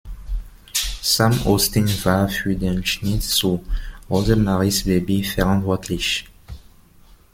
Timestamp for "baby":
4.83-5.23